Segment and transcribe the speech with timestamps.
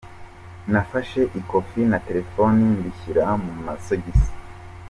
[0.67, 4.31] Nafashe ikofi na telefoni mbishyira mu masogisi.